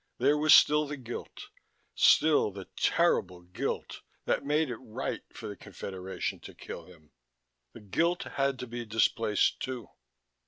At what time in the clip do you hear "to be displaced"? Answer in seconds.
8.57-9.59